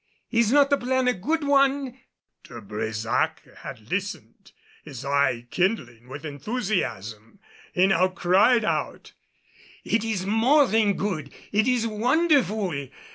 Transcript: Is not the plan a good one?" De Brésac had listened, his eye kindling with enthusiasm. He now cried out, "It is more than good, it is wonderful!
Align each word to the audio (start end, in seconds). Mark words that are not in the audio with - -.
Is 0.31 0.51
not 0.51 0.71
the 0.71 0.79
plan 0.79 1.07
a 1.07 1.13
good 1.13 1.43
one?" 1.43 1.95
De 2.43 2.59
Brésac 2.59 3.57
had 3.57 3.91
listened, 3.91 4.51
his 4.83 5.05
eye 5.05 5.45
kindling 5.51 6.07
with 6.09 6.25
enthusiasm. 6.25 7.39
He 7.71 7.85
now 7.85 8.07
cried 8.07 8.65
out, 8.65 9.13
"It 9.83 10.03
is 10.03 10.25
more 10.25 10.65
than 10.65 10.93
good, 10.93 11.31
it 11.51 11.67
is 11.67 11.85
wonderful! 11.85 12.87